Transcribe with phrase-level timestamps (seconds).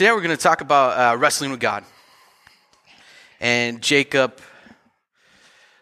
[0.00, 1.84] Today we're going to talk about uh, wrestling with God.
[3.38, 4.40] And Jacob,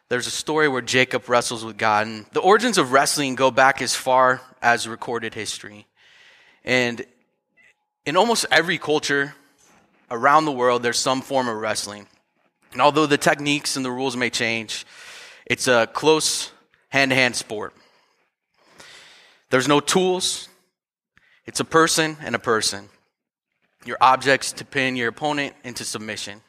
[0.08, 2.08] there's a story where Jacob wrestles with God.
[2.08, 5.86] And the origins of wrestling go back as far as recorded history.
[6.65, 7.07] And
[8.07, 9.36] in almost every culture
[10.11, 12.09] around the world, there's some form of wrestling.
[12.73, 14.85] And although the techniques and the rules may change,
[15.46, 16.50] it's a close
[16.89, 17.73] hand to hand sport.
[19.50, 20.48] There's no tools,
[21.46, 22.89] it's a person and a person
[23.85, 26.41] your objects to pin your opponent into submission.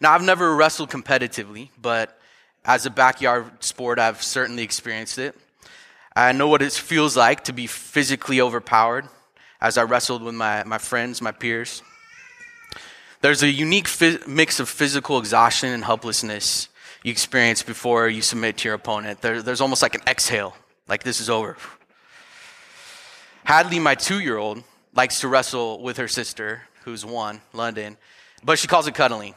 [0.00, 2.18] Now, I've never wrestled competitively, but
[2.64, 5.36] as a backyard sport, I've certainly experienced it.
[6.16, 9.08] I know what it feels like to be physically overpowered
[9.60, 11.82] as I wrestled with my, my friends, my peers.
[13.20, 13.88] There's a unique
[14.26, 16.68] mix of physical exhaustion and helplessness
[17.02, 19.20] you experience before you submit to your opponent.
[19.20, 20.56] There, there's almost like an exhale,
[20.88, 21.56] like this is over.
[23.44, 24.62] Hadley, my two year old,
[24.94, 27.96] likes to wrestle with her sister, who's one, London,
[28.44, 29.34] but she calls it cuddling.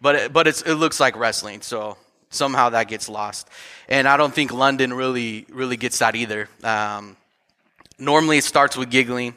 [0.00, 1.96] But it, but it looks like wrestling, so
[2.30, 3.48] somehow that gets lost.
[3.88, 6.48] And I don't think London really really gets that either.
[6.62, 7.16] Um,
[7.98, 9.34] normally, it starts with giggling,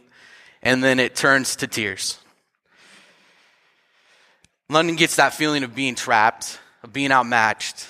[0.62, 2.18] and then it turns to tears.
[4.70, 7.88] London gets that feeling of being trapped, of being outmatched,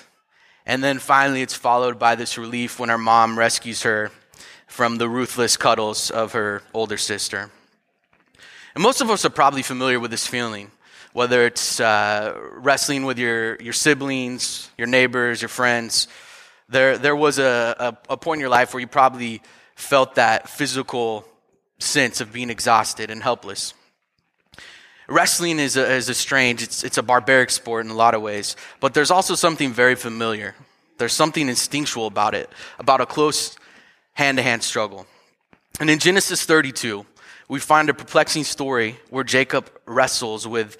[0.66, 4.10] and then finally, it's followed by this relief when her mom rescues her
[4.66, 7.50] from the ruthless cuddles of her older sister.
[8.74, 10.70] And most of us are probably familiar with this feeling,
[11.12, 16.08] whether it's uh, wrestling with your, your siblings, your neighbors, your friends.
[16.68, 19.42] There, there was a, a, a point in your life where you probably
[19.76, 21.24] felt that physical
[21.78, 23.74] sense of being exhausted and helpless.
[25.06, 28.22] Wrestling is a, is a strange, it's, it's a barbaric sport in a lot of
[28.22, 30.54] ways, but there's also something very familiar.
[30.98, 33.56] There's something instinctual about it, about a close
[34.14, 35.06] hand to hand struggle.
[35.78, 37.04] And in Genesis 32,
[37.48, 40.76] we find a perplexing story where Jacob wrestles with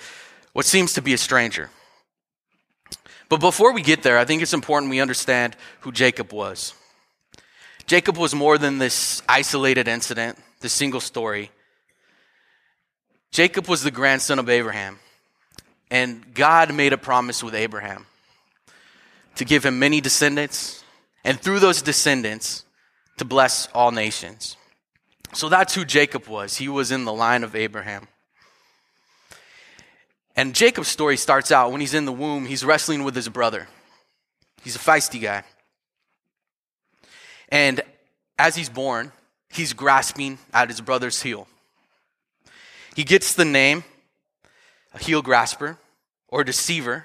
[0.53, 1.71] what seems to be a stranger.
[3.29, 6.75] But before we get there, I think it's important we understand who Jacob was.
[7.87, 11.51] Jacob was more than this isolated incident, this single story.
[13.31, 14.99] Jacob was the grandson of Abraham,
[15.91, 18.07] and God made a promise with Abraham
[19.37, 20.85] to give him many descendants,
[21.25, 22.65] and through those descendants,
[23.19, 24.57] to bless all nations.
[25.35, 26.57] So that's who Jacob was.
[26.57, 28.07] He was in the line of Abraham.
[30.37, 33.69] And Jacob's story starts out when he's in the womb, he's wrestling with his brother.
[34.63, 35.43] He's a feisty guy.
[37.49, 37.81] And
[38.39, 39.13] as he's born,
[39.51, 41.47] he's grasping at his brother's heel.
[42.95, 43.85] He gets the name
[44.95, 45.79] a heel grasper
[46.29, 47.05] or deceiver.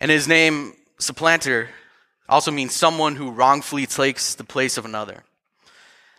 [0.00, 1.68] And his name, supplanter,
[2.28, 5.22] also means someone who wrongfully takes the place of another.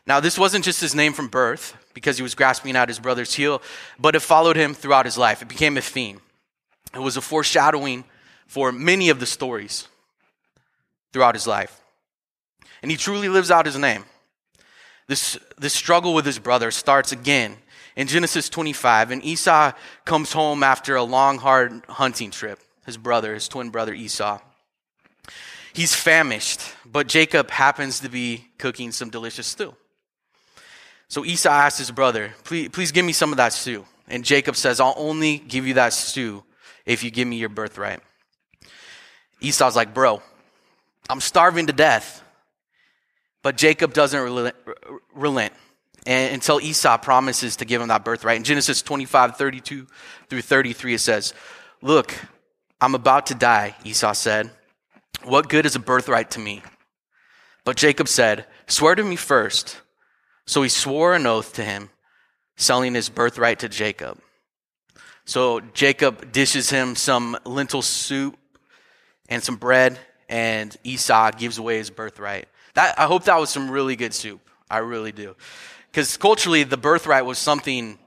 [0.05, 3.35] Now, this wasn't just his name from birth, because he was grasping at his brother's
[3.35, 3.61] heel,
[3.99, 5.41] but it followed him throughout his life.
[5.41, 6.21] It became a theme.
[6.93, 8.03] It was a foreshadowing
[8.47, 9.87] for many of the stories
[11.11, 11.81] throughout his life.
[12.81, 14.05] And he truly lives out his name.
[15.07, 17.57] This, this struggle with his brother starts again
[17.95, 19.71] in Genesis 25, and Esau
[20.05, 22.59] comes home after a long, hard hunting trip.
[22.85, 24.39] His brother, his twin brother Esau.
[25.73, 29.75] He's famished, but Jacob happens to be cooking some delicious stew.
[31.07, 33.85] So Esau asked his brother, please, please give me some of that stew.
[34.07, 36.43] And Jacob says, I'll only give you that stew
[36.85, 38.01] if you give me your birthright.
[39.39, 40.21] Esau's like, bro,
[41.09, 42.21] I'm starving to death.
[43.41, 44.55] But Jacob doesn't
[45.13, 45.53] relent,
[46.07, 48.37] until Esau promises to give him that birthright.
[48.37, 49.85] In Genesis 25, 32
[50.29, 51.33] through 33, it says,
[51.81, 52.15] Look,
[52.79, 54.49] I'm about to die, Esau said.
[55.23, 56.63] What good is a birthright to me?
[57.65, 59.81] But Jacob said, Swear to me first
[60.45, 61.89] so he swore an oath to him,
[62.55, 64.19] selling his birthright to Jacob.
[65.25, 68.37] So Jacob dishes him some lentil soup
[69.29, 72.47] and some bread, and Esau gives away his birthright.
[72.73, 74.41] That, I hope that was some really good soup.
[74.69, 75.35] I really do.
[75.91, 77.99] Because culturally, the birthright was something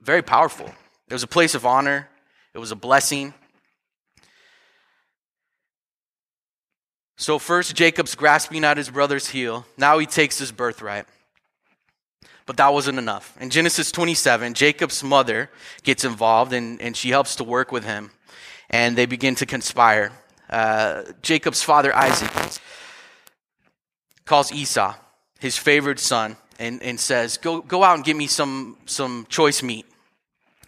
[0.00, 0.66] very powerful.
[1.08, 2.08] It was a place of honor,
[2.54, 3.34] it was a blessing.
[7.20, 9.66] So, first, Jacob's grasping at his brother's heel.
[9.76, 11.06] Now he takes his birthright.
[12.48, 13.36] But that wasn't enough.
[13.42, 15.50] In Genesis 27, Jacob's mother
[15.82, 18.10] gets involved and, and she helps to work with him.
[18.70, 20.12] And they begin to conspire.
[20.48, 22.30] Uh, Jacob's father, Isaac,
[24.24, 24.94] calls Esau,
[25.38, 29.62] his favorite son, and, and says, go, go out and get me some, some choice
[29.62, 29.84] meat.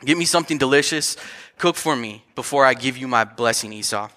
[0.04, 1.16] Get me something delicious.
[1.56, 4.10] Cook for me before I give you my blessing, Esau.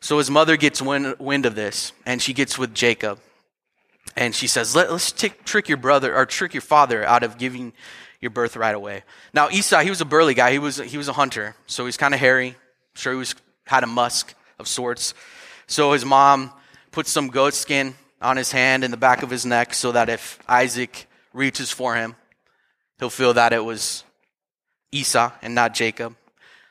[0.00, 3.18] So his mother gets wind, wind of this, and she gets with Jacob.
[4.18, 7.72] And she says, Let, us trick your brother or trick your father out of giving
[8.20, 9.04] your birth right away.
[9.32, 10.50] Now, Esau, he was a burly guy.
[10.50, 11.54] He was, he was a hunter.
[11.68, 12.48] So he's kind of hairy.
[12.48, 12.56] I'm
[12.96, 15.14] sure he was, had a musk of sorts.
[15.68, 16.50] So his mom
[16.90, 20.08] put some goat skin on his hand and the back of his neck so that
[20.08, 22.16] if Isaac reaches for him,
[22.98, 24.02] he'll feel that it was
[24.90, 26.16] Esau and not Jacob.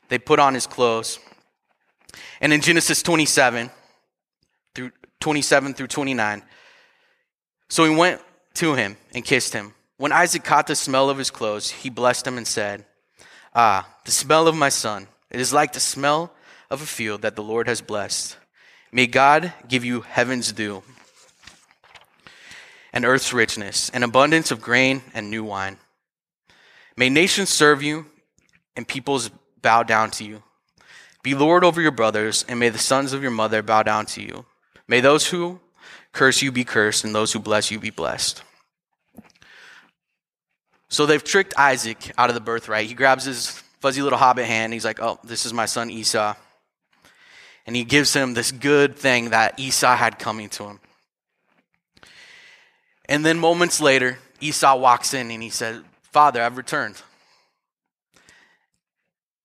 [0.09, 1.17] They put on his clothes.
[2.41, 3.71] And in Genesis 27
[4.75, 4.91] through
[5.21, 6.44] 27 through 29,
[7.69, 8.21] so he went
[8.55, 9.73] to him and kissed him.
[9.97, 12.85] When Isaac caught the smell of his clothes, he blessed him and said,
[13.53, 15.07] Ah, the smell of my son.
[15.31, 16.31] It is like the smell
[16.69, 18.37] of a field that the Lord has blessed.
[18.91, 20.83] May God give you heaven's dew
[22.93, 25.77] and earth's richness, an abundance of grain and new wine.
[26.95, 28.05] May nations serve you
[28.75, 29.29] and peoples
[29.61, 30.43] bow down to you.
[31.23, 34.21] Be Lord over your brothers, and may the sons of your mother bow down to
[34.21, 34.45] you.
[34.87, 35.59] May those who
[36.17, 38.41] curse you be cursed, and those who bless you be blessed.
[40.89, 42.87] So they've tricked Isaac out of the birthright.
[42.87, 44.73] He grabs his fuzzy little hobbit hand.
[44.73, 46.33] He's like, Oh, this is my son Esau.
[47.67, 50.79] And he gives him this good thing that Esau had coming to him.
[53.05, 56.95] And then moments later, Esau walks in and he said, Father, I've returned.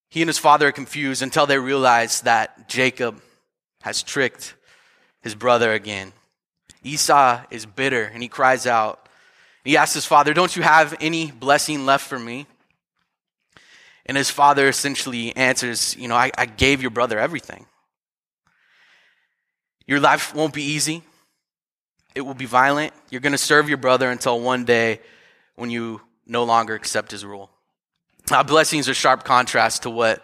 [0.09, 3.21] He and his father are confused until they realize that Jacob
[3.83, 4.55] has tricked
[5.21, 6.13] his brother again.
[6.85, 9.09] Esau is bitter and he cries out.
[9.65, 12.47] He asks his father, Don't you have any blessing left for me?
[14.07, 17.67] And his father essentially answers, You know, I, I gave your brother everything.
[19.87, 21.03] Your life won't be easy,
[22.15, 22.93] it will be violent.
[23.11, 25.01] You're going to serve your brother until one day
[25.55, 27.51] when you no longer accept his rule.
[28.31, 30.23] Now, blessings are sharp contrast to what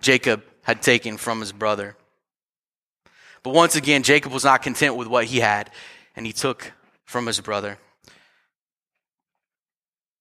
[0.00, 1.96] Jacob had taken from his brother.
[3.42, 5.70] But once again, Jacob was not content with what he had,
[6.20, 6.74] and he took
[7.06, 7.78] from his brother.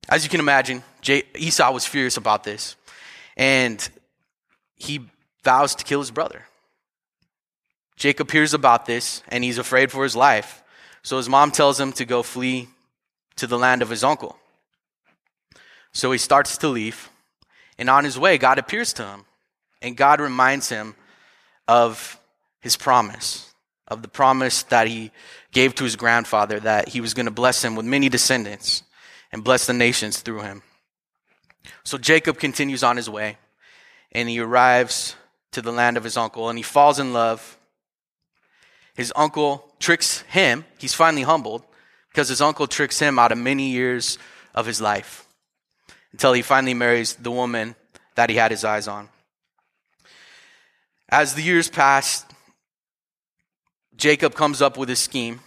[0.08, 0.82] As you can imagine,
[1.36, 2.78] Esau was furious about this,
[3.36, 3.90] and
[4.78, 5.02] he
[5.44, 6.46] vows to kill his brother.
[7.98, 10.64] Jacob hears about this, and he's afraid for his life.
[11.04, 12.70] So his mom tells him to go flee
[13.36, 14.38] to the land of his uncle.
[15.92, 17.10] So he starts to leave,
[17.78, 19.26] and on his way, God appears to him,
[19.82, 20.96] and God reminds him
[21.68, 22.18] of
[22.62, 23.49] his promise,
[23.90, 25.12] of the promise that he
[25.52, 28.84] gave to his grandfather that he was going to bless him with many descendants
[29.32, 30.62] and bless the nations through him.
[31.84, 33.38] So Jacob continues on his way,
[34.12, 35.16] and he arrives
[35.52, 37.58] to the land of his uncle, and he falls in love.
[38.96, 40.66] His uncle tricks him.
[40.78, 41.64] He's finally humbled
[42.10, 44.18] because his uncle tricks him out of many years
[44.54, 45.26] of his life
[46.12, 47.76] until he finally marries the woman
[48.16, 49.10] that he had his eyes on.
[51.08, 52.26] As the years pass,
[54.00, 55.42] Jacob comes up with a scheme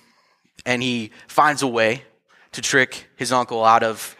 [0.67, 2.05] and he finds a way
[2.53, 4.15] to trick his uncle out of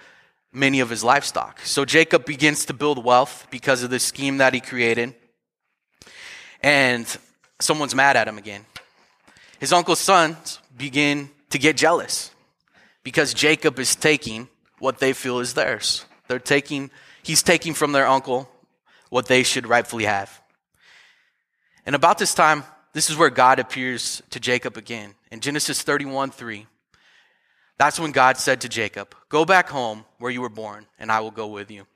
[0.53, 1.61] many of his livestock.
[1.61, 5.15] So Jacob begins to build wealth because of the scheme that he created.
[6.63, 7.07] And
[7.61, 8.65] someone's mad at him again.
[9.61, 12.31] His uncle's sons begin to get jealous
[13.05, 14.49] because Jacob is taking
[14.79, 16.07] what they feel is theirs.
[16.29, 16.91] They're taking,
[17.23, 18.49] he's taking from their uncle
[19.11, 20.41] what they should rightfully have.
[21.85, 25.15] And about this time, this is where God appears to Jacob again.
[25.31, 26.67] In Genesis 31 3,
[27.79, 31.21] that's when God said to Jacob, Go back home where you were born, and I
[31.21, 31.87] will go with you.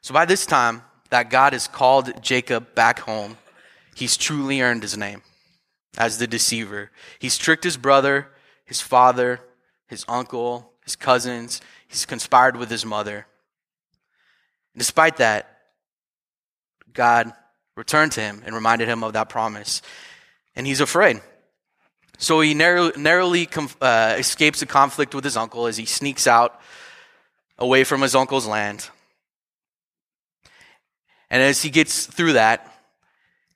[0.00, 3.36] So by this time, that God has called Jacob back home,
[3.94, 5.22] he's truly earned his name
[5.98, 6.90] as the deceiver.
[7.18, 8.28] He's tricked his brother,
[8.64, 9.40] his father,
[9.88, 11.60] his uncle, his cousins.
[11.88, 13.26] He's conspired with his mother.
[14.72, 15.58] And despite that,
[16.92, 17.32] God
[17.80, 19.80] returned to him and reminded him of that promise.
[20.54, 21.20] And he's afraid.
[22.18, 23.48] So he narrow, narrowly
[23.80, 26.60] uh, escapes a conflict with his uncle as he sneaks out
[27.58, 28.88] away from his uncle's land.
[31.30, 32.70] And as he gets through that,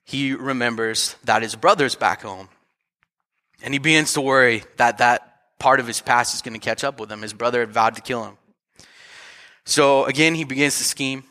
[0.03, 2.49] he remembers that his brother's back home.
[3.61, 6.83] And he begins to worry that that part of his past is going to catch
[6.83, 7.21] up with him.
[7.21, 8.37] His brother had vowed to kill him.
[9.65, 11.23] So again, he begins to scheme,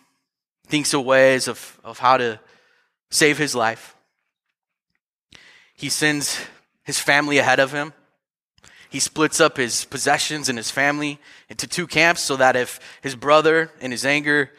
[0.69, 2.39] thinks of ways of, of how to
[3.11, 3.95] save his life.
[5.75, 6.41] He sends
[6.83, 7.93] his family ahead of him.
[8.91, 11.19] He splits up his possessions and his family
[11.49, 14.53] into two camps so that if his brother, in his anger,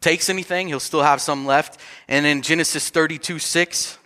[0.00, 1.80] takes anything, he'll still have some left.
[2.06, 3.98] And in Genesis 32 6,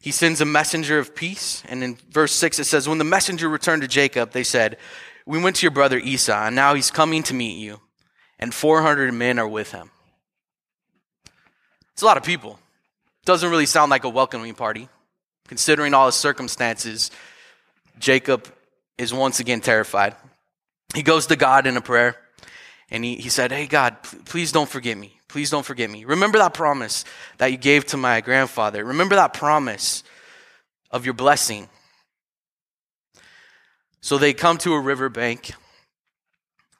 [0.00, 1.62] he sends a messenger of peace.
[1.68, 4.78] And in verse 6, it says, When the messenger returned to Jacob, they said,
[5.26, 7.80] We went to your brother Esau, and now he's coming to meet you,
[8.38, 9.90] and 400 men are with him.
[12.00, 12.58] It's a lot of people.
[13.26, 14.88] Doesn't really sound like a welcoming party.
[15.48, 17.10] Considering all the circumstances,
[17.98, 18.48] Jacob
[18.96, 20.16] is once again terrified.
[20.94, 22.16] He goes to God in a prayer
[22.90, 25.20] and he, he said, Hey, God, please don't forget me.
[25.28, 26.06] Please don't forget me.
[26.06, 27.04] Remember that promise
[27.36, 28.82] that you gave to my grandfather.
[28.82, 30.02] Remember that promise
[30.90, 31.68] of your blessing.
[34.00, 35.50] So they come to a riverbank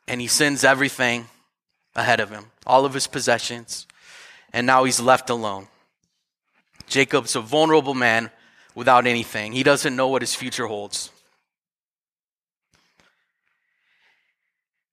[0.09, 1.27] and he sends everything
[1.95, 3.87] ahead of him, all of his possessions,
[4.53, 5.69] and now he's left alone.
[6.89, 8.31] Jacob's a vulnerable man
[8.75, 9.53] without anything.
[9.53, 11.11] He doesn't know what his future holds.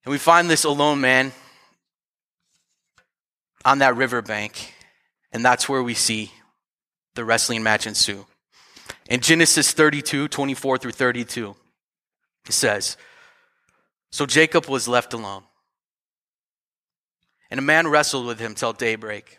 [0.04, 1.32] And we find this alone man
[3.64, 4.74] on that riverbank,
[5.32, 6.32] and that's where we see
[7.14, 8.24] the wrestling match ensue.
[9.10, 11.56] In Genesis 32, 24 through 32,
[12.46, 12.96] it says,
[14.10, 15.42] So Jacob was left alone,
[17.50, 19.38] and a man wrestled with him till daybreak.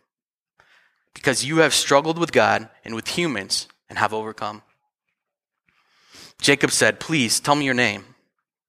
[1.13, 4.61] because you have struggled with God and with humans and have overcome.
[6.39, 8.05] Jacob said, Please tell me your name.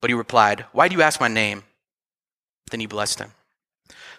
[0.01, 1.63] But he replied, Why do you ask my name?
[2.69, 3.31] Then he blessed him.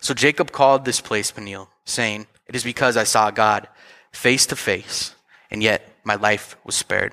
[0.00, 3.69] So Jacob called this place Peniel, saying, It is because I saw God
[4.12, 5.14] face to face,
[5.50, 7.12] and yet my life was spared.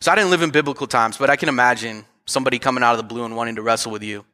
[0.00, 2.98] So I didn't live in biblical times, but I can imagine somebody coming out of
[2.98, 4.24] the blue and wanting to wrestle with you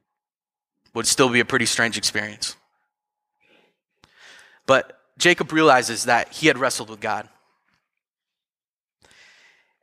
[0.95, 2.57] would still be a pretty strange experience.
[4.67, 7.29] But Jacob realizes that he had wrestled with God.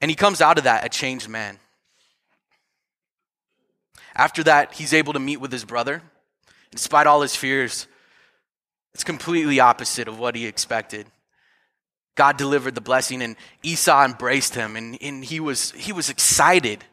[0.01, 1.59] And he comes out of that a changed man.
[4.15, 6.01] After that, he's able to meet with his brother.
[6.71, 7.87] Despite all his fears,
[8.93, 11.07] it's completely opposite of what he expected.
[12.15, 16.83] God delivered the blessing, and Esau embraced him, and, and he, was, he was excited.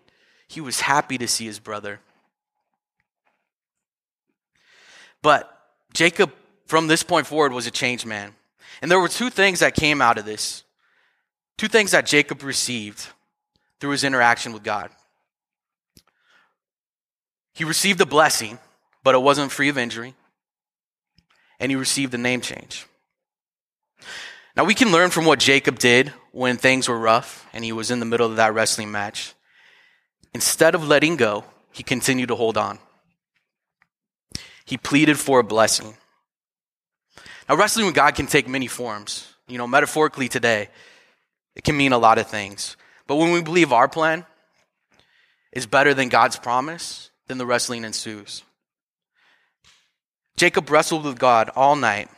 [0.49, 2.01] He was happy to see his brother.
[5.21, 5.55] But
[5.93, 6.33] Jacob,
[6.71, 8.33] from this point forward, was a changed man.
[8.81, 10.63] And there were two things that came out of this.
[11.59, 13.09] Two things that Jacob received
[13.81, 14.91] through his interaction with God.
[17.55, 18.61] He received a blessing,
[19.03, 20.15] but it wasn't free of injury.
[21.59, 22.87] And he received a name change.
[24.57, 27.91] Now, we can learn from what Jacob did when things were rough and he was
[27.91, 29.35] in the middle of that wrestling match.
[30.33, 32.79] Instead of letting go, he continued to hold on.
[34.65, 35.97] He pleaded for a blessing.
[37.51, 39.27] Now, wrestling with God can take many forms.
[39.49, 40.69] You know, metaphorically today,
[41.57, 42.77] it can mean a lot of things.
[43.09, 44.25] But when we believe our plan
[45.51, 48.45] is better than God's promise, then the wrestling ensues.
[50.37, 52.09] Jacob wrestled with God all night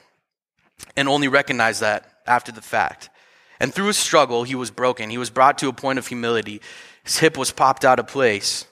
[0.99, 3.09] and only recognized that after the fact.
[3.59, 5.09] And through his struggle, he was broken.
[5.09, 6.61] He was brought to a point of humility.
[7.05, 8.67] His hip was popped out of place.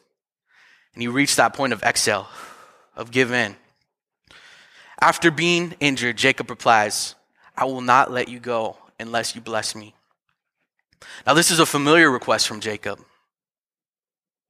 [0.93, 2.29] And he reached that point of exhale,
[2.95, 3.57] of give in.
[5.01, 7.15] After being injured, Jacob replies,
[7.57, 9.95] I will not let you go unless you bless me.
[11.27, 13.01] Now, this is a familiar request from Jacob,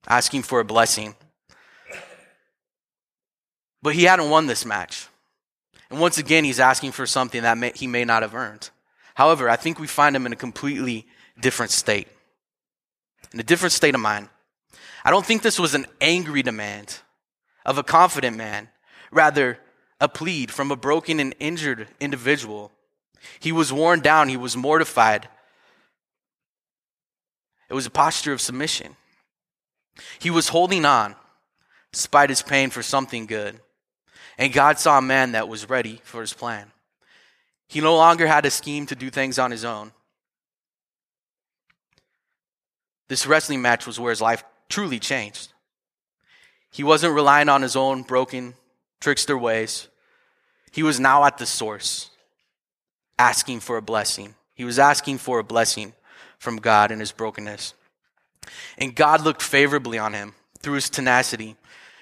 [0.07, 1.15] asking for a blessing.
[3.81, 5.07] But he hadn't won this match.
[5.89, 8.69] And once again, he's asking for something that may, he may not have earned.
[9.15, 11.07] However, I think we find him in a completely
[11.39, 12.07] different state,
[13.33, 14.29] in a different state of mind.
[15.03, 16.99] I don't think this was an angry demand
[17.65, 18.69] of a confident man,
[19.11, 19.57] rather,
[20.01, 22.71] a plead from a broken and injured individual.
[23.39, 25.29] He was worn down, he was mortified.
[27.69, 28.97] It was a posture of submission.
[30.19, 31.15] He was holding on,
[31.93, 33.61] despite his pain, for something good.
[34.37, 36.71] And God saw a man that was ready for his plan.
[37.67, 39.91] He no longer had a scheme to do things on his own.
[43.07, 45.53] This wrestling match was where his life truly changed.
[46.71, 48.55] He wasn't relying on his own broken,
[48.99, 49.89] trickster ways.
[50.71, 52.09] He was now at the source,
[53.19, 54.35] asking for a blessing.
[54.53, 55.93] He was asking for a blessing
[56.39, 57.73] from God in his brokenness.
[58.77, 61.55] And God looked favorably on him through his tenacity.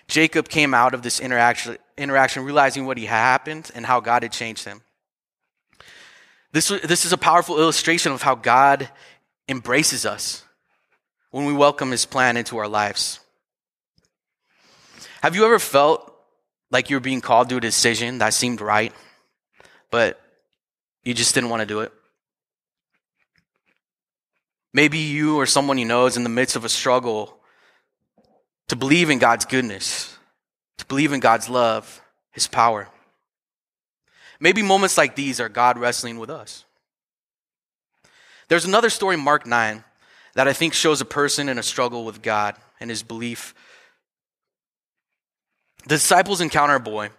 [0.07, 4.31] Jacob came out of this interaction interaction, realizing what had happened and how God had
[4.31, 4.81] changed him.
[6.51, 8.89] This, this is a powerful illustration of how God
[9.47, 10.43] embraces us
[11.31, 13.19] when we welcome his plan into our lives.
[15.21, 16.08] Have you ever felt
[16.71, 18.93] like you were being called to a decision that seemed right,
[19.91, 20.19] but
[21.03, 21.91] you just didn't want to do it?
[24.73, 27.37] Maybe you or someone you know is in the midst of a struggle
[28.67, 30.15] to believe in God's goodness,
[30.77, 32.87] to believe in God's love, His power.
[34.39, 36.65] Maybe moments like these are God wrestling with us.
[38.47, 39.83] There's another story, Mark 9,
[40.35, 43.53] that I think shows a person in a struggle with God and his belief.
[45.89, 47.09] The disciples encounter a boy,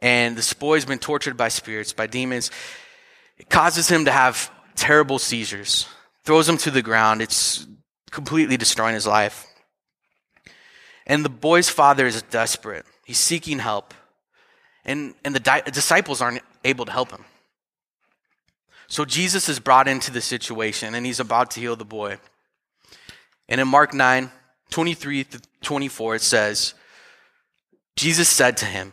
[0.00, 2.50] and this boy's been tortured by spirits, by demons.
[3.36, 5.86] It causes him to have terrible seizures,
[6.24, 7.22] throws him to the ground.
[7.22, 7.64] It's
[8.10, 9.46] completely destroying his life.
[11.06, 12.86] And the boy's father is desperate.
[13.04, 13.94] He's seeking help.
[14.84, 17.24] And, and the di- disciples aren't able to help him.
[18.88, 22.18] So Jesus is brought into the situation and he's about to heal the boy.
[23.48, 24.32] And in Mark 9,
[24.70, 26.74] 23 to 24, it says,
[27.98, 28.92] Jesus said to him,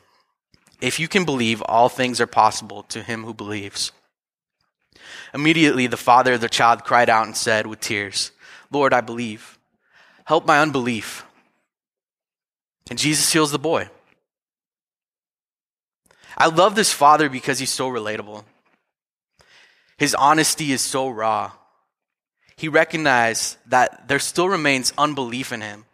[0.82, 3.92] If you can believe, all things are possible to him who believes.
[5.32, 8.32] Immediately, the father of the child cried out and said with tears,
[8.72, 9.60] Lord, I believe.
[10.26, 11.24] Help my unbelief.
[12.90, 13.90] And Jesus heals the boy.
[16.36, 18.44] I love this father because he's so relatable.
[19.98, 21.52] His honesty is so raw.
[22.58, 25.86] He recognized that there still remains unbelief in him.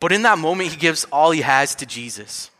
[0.00, 2.50] But in that moment, he gives all he has to Jesus.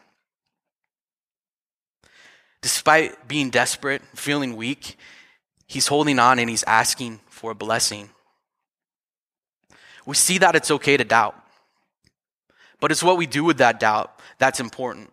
[2.63, 4.97] Despite being desperate, feeling weak,
[5.67, 8.11] he's holding on and he's asking for a blessing.
[10.07, 11.37] We see that it's okay to doubt.
[12.81, 15.13] But it's what we do with that doubt that's important.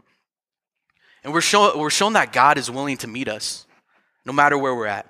[1.24, 3.66] And we're, show, we're shown that God is willing to meet us
[4.26, 5.08] no matter where we're at.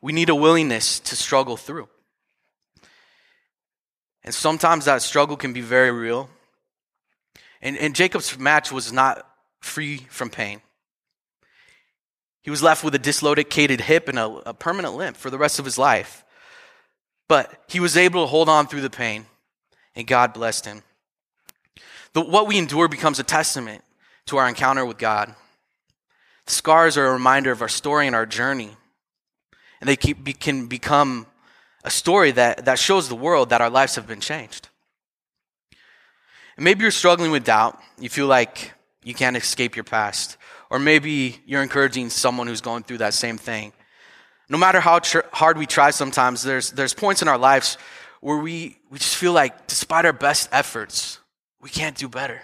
[0.00, 1.88] We need a willingness to struggle through.
[4.24, 6.30] And sometimes that struggle can be very real.
[7.60, 9.26] And, and Jacob's match was not
[9.60, 10.60] free from pain.
[12.42, 15.58] He was left with a dislocated hip and a, a permanent limp for the rest
[15.58, 16.24] of his life.
[17.28, 19.24] But he was able to hold on through the pain,
[19.94, 20.82] and God blessed him.
[22.12, 23.82] The, what we endure becomes a testament
[24.26, 25.34] to our encounter with God.
[26.46, 28.76] The scars are a reminder of our story and our journey.
[29.80, 31.26] And they keep, can become
[31.84, 34.68] a story that, that shows the world that our lives have been changed.
[36.56, 37.78] And maybe you're struggling with doubt.
[37.98, 40.38] You feel like you can't escape your past.
[40.70, 43.72] Or maybe you're encouraging someone who's going through that same thing.
[44.48, 47.76] No matter how tr- hard we try sometimes, there's, there's points in our lives
[48.20, 51.18] where we, we just feel like, despite our best efforts,
[51.60, 52.40] we can't do better.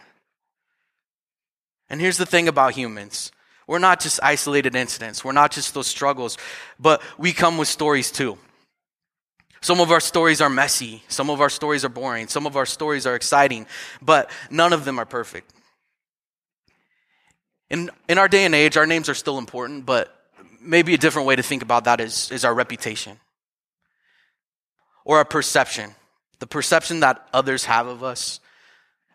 [1.89, 3.33] And here's the thing about humans
[3.67, 6.37] we're not just isolated incidents, we're not just those struggles,
[6.79, 8.37] but we come with stories too.
[9.63, 12.65] Some of our stories are messy, some of our stories are boring, some of our
[12.65, 13.67] stories are exciting,
[14.01, 15.53] but none of them are perfect.
[17.69, 20.17] In, in our day and age, our names are still important, but
[20.61, 23.19] maybe a different way to think about that is, is our reputation
[25.05, 25.95] or our perception.
[26.39, 28.41] The perception that others have of us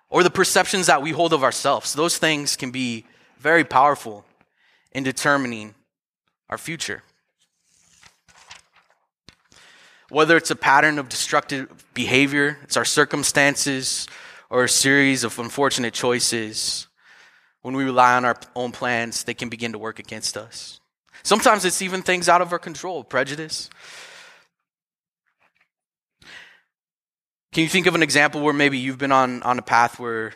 [0.09, 1.93] or the perceptions that we hold of ourselves.
[1.93, 3.05] Those things can be
[3.39, 4.25] very powerful
[4.91, 5.73] in determining
[6.49, 7.03] our future.
[10.09, 14.07] Whether it's a pattern of destructive behavior, it's our circumstances,
[14.49, 16.87] or a series of unfortunate choices,
[17.61, 20.79] when we rely on our own plans, they can begin to work against us.
[21.23, 23.69] Sometimes it's even things out of our control, prejudice,
[27.55, 30.33] Can you think of an example where maybe you've been on, on a path where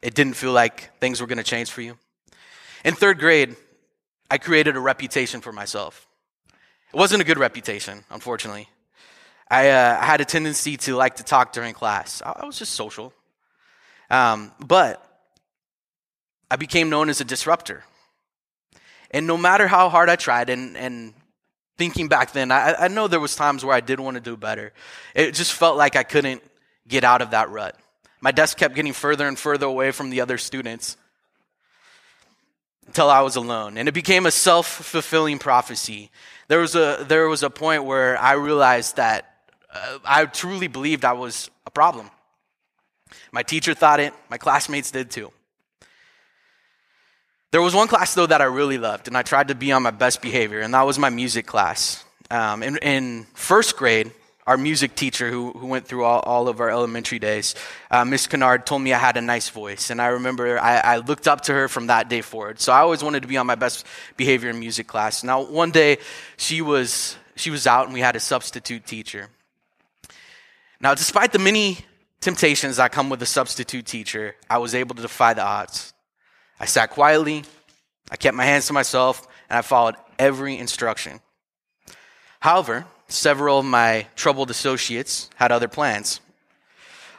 [0.00, 1.98] it didn't feel like things were going to change for you?
[2.84, 3.56] In third grade,
[4.30, 6.06] I created a reputation for myself.
[6.92, 8.68] It wasn't a good reputation, unfortunately.
[9.50, 12.22] I, uh, had a tendency to like to talk during class.
[12.24, 13.12] I, I was just social.
[14.10, 15.02] Um, but
[16.50, 17.82] I became known as a disruptor.
[19.10, 21.14] And no matter how hard I tried, and, and
[21.78, 24.36] thinking back then, I, I know there was times where I did want to do
[24.36, 24.72] better.
[25.14, 26.42] It just felt like I couldn't
[26.86, 27.78] get out of that rut.
[28.20, 30.96] My desk kept getting further and further away from the other students
[32.86, 33.78] until I was alone.
[33.78, 36.10] And it became a self fulfilling prophecy.
[36.48, 39.32] There was, a, there was a point where I realized that
[39.72, 42.10] uh, I truly believed I was a problem.
[43.30, 45.32] My teacher thought it, my classmates did too.
[47.52, 49.82] There was one class, though, that I really loved, and I tried to be on
[49.82, 52.02] my best behavior, and that was my music class.
[52.30, 54.10] Um, in, in, first grade,
[54.46, 57.54] our music teacher, who, who went through all, all of our elementary days,
[57.90, 59.90] uh, Miss Kennard, told me I had a nice voice.
[59.90, 62.60] And I remember I, I, looked up to her from that day forward.
[62.60, 65.22] So I always wanted to be on my best behavior in music class.
[65.22, 65.98] Now, one day,
[66.36, 69.28] she was, she was out, and we had a substitute teacher.
[70.80, 71.78] Now, despite the many
[72.20, 75.92] temptations that come with a substitute teacher, I was able to defy the odds.
[76.58, 77.44] I sat quietly,
[78.10, 81.20] I kept my hands to myself, and I followed every instruction.
[82.40, 86.20] However, several of my troubled associates had other plans.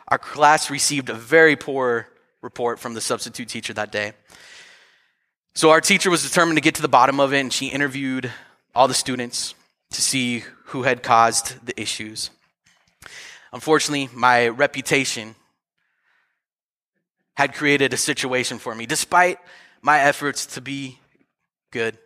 [0.08, 2.08] Our class received a very poor
[2.42, 4.14] report from the substitute teacher that day.
[5.56, 8.32] So our teacher was determined to get to the bottom of it, and she interviewed
[8.76, 9.54] all the students
[9.92, 12.32] to see who had caused the issues.
[13.52, 15.36] Unfortunately, my reputation
[17.36, 18.86] had created a situation for me.
[18.86, 19.38] Despite
[19.82, 21.00] my efforts to be
[21.72, 21.98] good,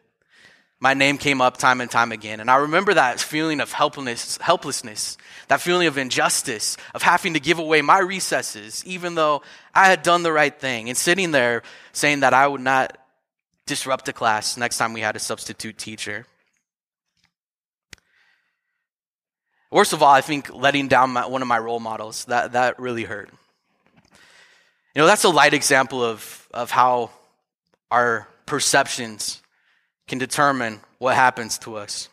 [0.80, 2.40] my name came up time and time again.
[2.40, 7.40] And I remember that feeling of helplessness, helplessness, that feeling of injustice, of having to
[7.40, 9.42] give away my recesses, even though
[9.74, 11.64] I had done the right thing, and sitting there
[11.94, 12.98] saying that I would not
[13.66, 16.26] disrupt the class next time we had a substitute teacher.
[19.72, 22.80] Worst of all, I think letting down my, one of my role models, that, that
[22.80, 23.30] really hurt.
[24.96, 27.10] You know, that's a light example of, of how
[27.92, 29.42] our perceptions
[30.08, 32.10] can determine what happens to us.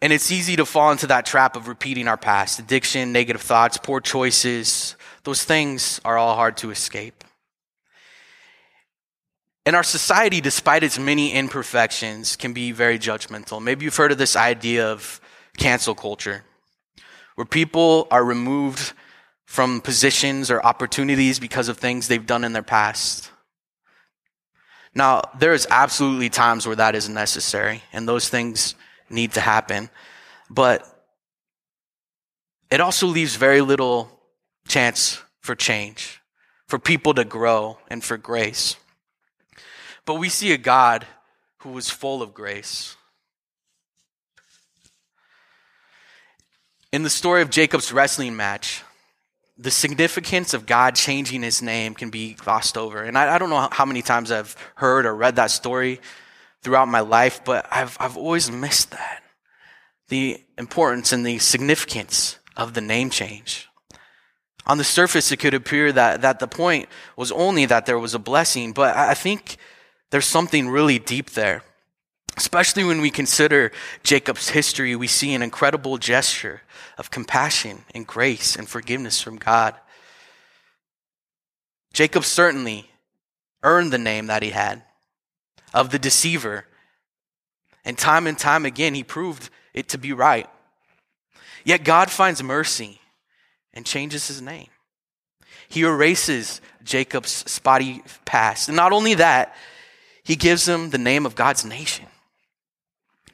[0.00, 3.78] And it's easy to fall into that trap of repeating our past addiction, negative thoughts,
[3.78, 4.96] poor choices.
[5.24, 7.24] Those things are all hard to escape.
[9.66, 13.60] And our society, despite its many imperfections, can be very judgmental.
[13.60, 15.20] Maybe you've heard of this idea of
[15.58, 16.44] cancel culture,
[17.34, 18.92] where people are removed
[19.44, 23.30] from positions or opportunities because of things they've done in their past.
[24.98, 28.74] Now, there is absolutely times where that is necessary, and those things
[29.08, 29.90] need to happen.
[30.50, 30.84] But
[32.68, 34.10] it also leaves very little
[34.66, 36.20] chance for change,
[36.66, 38.74] for people to grow, and for grace.
[40.04, 41.06] But we see a God
[41.58, 42.96] who was full of grace.
[46.90, 48.82] In the story of Jacob's wrestling match,
[49.58, 53.02] the significance of God changing his name can be glossed over.
[53.02, 56.00] And I, I, don't know how many times I've heard or read that story
[56.62, 59.22] throughout my life, but I've, I've always missed that.
[60.08, 63.68] The importance and the significance of the name change.
[64.66, 68.14] On the surface, it could appear that, that the point was only that there was
[68.14, 69.56] a blessing, but I think
[70.10, 71.62] there's something really deep there.
[72.38, 73.72] Especially when we consider
[74.04, 76.62] Jacob's history, we see an incredible gesture
[76.96, 79.74] of compassion and grace and forgiveness from God.
[81.92, 82.88] Jacob certainly
[83.64, 84.84] earned the name that he had
[85.74, 86.64] of the deceiver.
[87.84, 90.48] And time and time again, he proved it to be right.
[91.64, 93.00] Yet God finds mercy
[93.74, 94.68] and changes his name.
[95.68, 98.68] He erases Jacob's spotty past.
[98.68, 99.56] And not only that,
[100.22, 102.06] he gives him the name of God's nation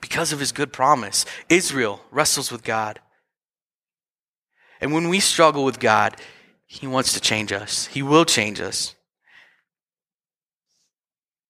[0.04, 1.24] because of his good promise.
[1.48, 3.00] Israel wrestles with God.
[4.78, 6.20] And when we struggle with God,
[6.66, 7.86] he wants to change us.
[7.86, 8.94] He will change us.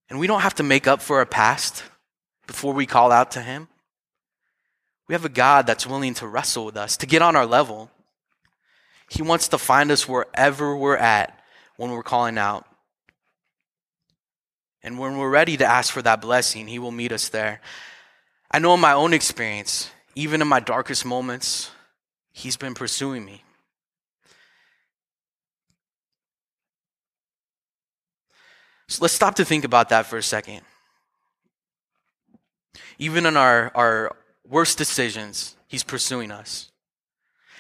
[0.09, 1.83] And we don't have to make up for our past
[2.47, 3.67] before we call out to him.
[5.09, 7.91] We have a God that's willing to wrestle with us, to get on our level.
[9.11, 11.41] He wants to find us wherever we're at
[11.77, 12.69] when we're calling out.
[14.81, 17.61] And when we're ready to ask for that blessing, He will meet us there.
[18.55, 21.73] I know in my own experience, even in my darkest moments,
[22.31, 23.43] He's been pursuing me.
[28.87, 30.61] So let's stop to think about that for a second.
[32.97, 34.15] Even in our, our
[34.49, 36.71] worst decisions, He's pursuing us.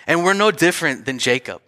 [0.07, 1.61] And we're no different than Jacob.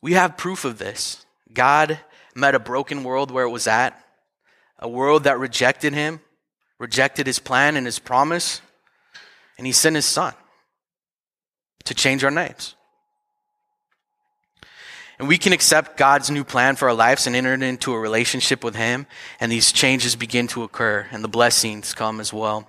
[0.00, 1.26] We have proof of this.
[1.52, 1.98] God
[2.34, 4.02] met a broken world where it was at,
[4.78, 6.20] a world that rejected him,
[6.80, 8.60] rejected his plan and his promise,
[9.56, 10.34] and he sent his son
[11.84, 12.74] to change our names.
[15.18, 18.64] And we can accept God's new plan for our lives and enter into a relationship
[18.64, 19.06] with Him,
[19.38, 22.66] and these changes begin to occur, and the blessings come as well.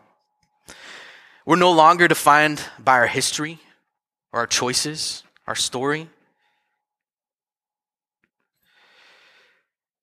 [1.46, 3.60] We're no longer defined by our history
[4.34, 6.10] or our choices, our story.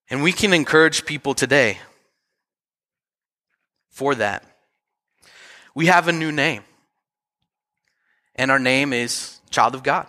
[0.09, 1.81] And we can encourage people today
[3.91, 4.45] for that.
[5.75, 6.63] We have a new name,
[8.35, 10.07] and our name is Child of God.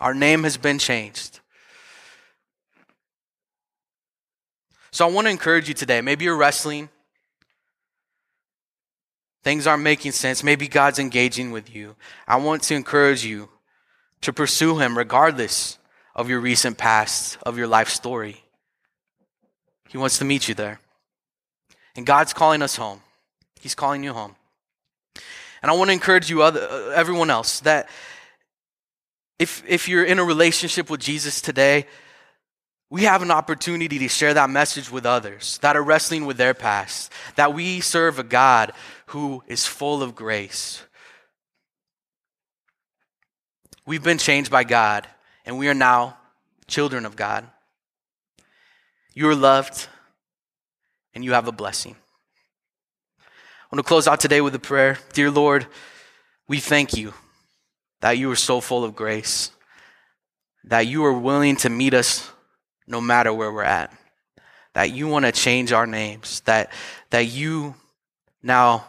[0.00, 1.40] Our name has been changed.
[4.90, 6.00] So I want to encourage you today.
[6.00, 6.88] Maybe you're wrestling.
[9.42, 10.44] Things aren't making sense.
[10.44, 11.96] Maybe God's engaging with you.
[12.28, 13.48] I want to encourage you
[14.20, 15.78] to pursue Him regardless
[16.14, 18.42] of your recent past, of your life story.
[19.88, 20.80] He wants to meet you there.
[21.96, 23.00] And God's calling us home.
[23.60, 24.34] He's calling you home.
[25.62, 27.88] And I want to encourage you, other, uh, everyone else, that
[29.38, 31.86] if, if you're in a relationship with Jesus today,
[32.90, 36.54] we have an opportunity to share that message with others that are wrestling with their
[36.54, 38.72] past, that we serve a God
[39.06, 40.82] who is full of grace,
[43.84, 45.08] We've been changed by God,
[45.44, 46.16] and we are now
[46.68, 47.48] children of God.
[49.12, 49.88] You are loved,
[51.14, 51.96] and you have a blessing.
[53.18, 54.98] I want to close out today with a prayer.
[55.12, 55.66] Dear Lord,
[56.46, 57.14] we thank you
[58.00, 59.50] that you are so full of grace,
[60.64, 62.30] that you are willing to meet us
[62.86, 63.92] no matter where we're at,
[64.74, 66.72] that you want to change our names, that,
[67.10, 67.74] that you
[68.42, 68.84] now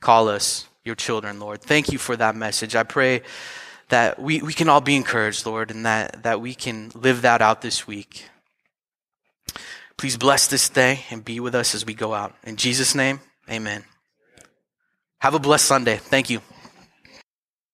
[0.00, 1.60] call us your children, Lord.
[1.60, 2.74] Thank you for that message.
[2.74, 3.22] I pray
[3.90, 7.42] that we, we can all be encouraged, Lord, and that, that we can live that
[7.42, 8.24] out this week.
[10.00, 12.34] Please bless this day and be with us as we go out.
[12.44, 13.84] In Jesus' name, amen.
[15.18, 15.98] Have a blessed Sunday.
[15.98, 16.40] Thank you.